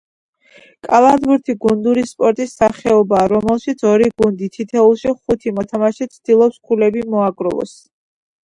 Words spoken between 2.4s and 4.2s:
სახეობა, რომელშიც ორი